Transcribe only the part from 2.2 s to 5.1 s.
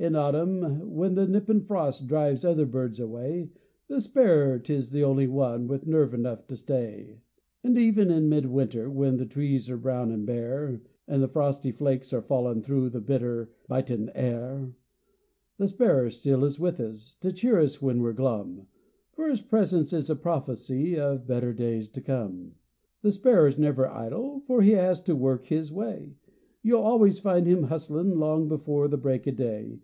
other birds away, Th' sparrer is th'